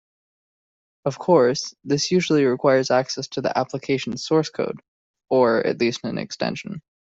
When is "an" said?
6.05-6.17